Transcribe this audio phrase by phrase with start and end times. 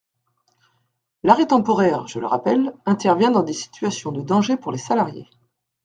[1.21, 5.29] L’arrêt temporaire, je le rappelle, intervient dans des situations de danger pour les salariés.